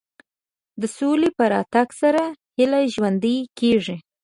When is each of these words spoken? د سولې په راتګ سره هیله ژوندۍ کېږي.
د 0.81 0.83
سولې 0.97 1.29
په 1.37 1.43
راتګ 1.53 1.87
سره 2.01 2.23
هیله 2.57 2.79
ژوندۍ 2.93 3.37
کېږي. 3.59 3.97